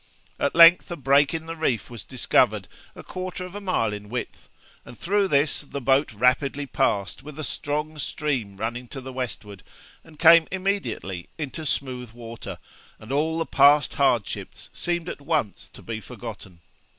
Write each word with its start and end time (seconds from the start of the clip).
At 0.39 0.55
length 0.55 0.89
a 0.89 0.95
break 0.95 1.31
in 1.31 1.45
the 1.45 1.55
reef 1.55 1.87
was 1.91 2.03
discovered, 2.05 2.67
a 2.95 3.03
quarter 3.03 3.45
of 3.45 3.53
a 3.53 3.61
mile 3.61 3.93
in 3.93 4.09
width, 4.09 4.49
and 4.83 4.97
through 4.97 5.27
this 5.27 5.61
the 5.61 5.79
boat 5.79 6.11
rapidly 6.11 6.65
passed 6.65 7.21
with 7.21 7.37
a 7.37 7.43
strong 7.43 7.99
stream 7.99 8.57
running 8.57 8.87
to 8.87 8.99
the 8.99 9.13
westward, 9.13 9.61
and 10.03 10.17
came 10.17 10.47
immediately 10.49 11.29
into 11.37 11.67
smooth 11.67 12.13
water, 12.13 12.57
and 12.97 13.11
all 13.11 13.37
the 13.37 13.45
past 13.45 13.93
hardships 13.93 14.71
seemed 14.73 15.07
at 15.07 15.21
once 15.21 15.69
to 15.69 15.83
be 15.83 16.01
forgotten. 16.01 16.61